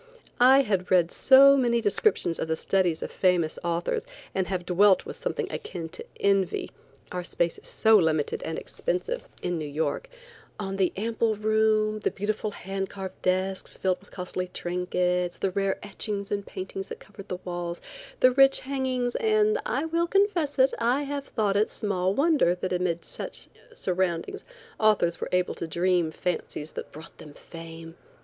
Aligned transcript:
I 0.39 0.61
had 0.61 0.89
read 0.89 1.11
so 1.11 1.55
many 1.55 1.79
descriptions 1.79 2.39
of 2.39 2.47
the 2.47 2.55
studies 2.55 3.03
of 3.03 3.11
famous 3.11 3.59
authors, 3.63 4.03
and 4.33 4.47
have 4.47 4.65
dwelt 4.65 5.05
with 5.05 5.15
something 5.15 5.45
akin 5.51 5.89
to 5.89 6.03
envy 6.19 6.71
(our 7.11 7.23
space 7.23 7.59
is 7.59 7.67
so 7.69 7.97
limited 7.97 8.41
and 8.41 8.57
expensive 8.57 9.27
in 9.43 9.59
New 9.59 9.67
York) 9.67 10.09
on 10.59 10.77
the 10.77 10.91
ample 10.97 11.35
room, 11.35 11.99
the 11.99 12.09
beautiful 12.09 12.49
hand 12.49 12.89
carved 12.89 13.21
desks 13.21 13.77
filled 13.77 13.99
with 13.99 14.09
costly 14.09 14.47
trinkets, 14.47 15.37
the 15.37 15.51
rare 15.51 15.77
etchings 15.83 16.31
and 16.31 16.47
paintings 16.47 16.87
that 16.89 16.99
covered 16.99 17.27
the 17.27 17.37
walls, 17.45 17.79
the 18.21 18.31
rich 18.31 18.61
hangings, 18.61 19.13
and, 19.17 19.59
I 19.67 19.85
will 19.85 20.07
confess 20.07 20.57
it, 20.57 20.73
I 20.79 21.03
have 21.03 21.27
thought 21.27 21.55
it 21.55 21.69
small 21.69 22.15
wonder 22.15 22.55
that 22.55 22.73
amid 22.73 23.05
such 23.05 23.49
surroundings 23.71 24.43
authors 24.79 25.21
were 25.21 25.29
able 25.31 25.53
to 25.53 25.67
dream 25.67 26.09
fancies 26.09 26.71
that 26.71 26.91
brought 26.91 27.15
them 27.19 27.35
fame. 27.35 27.93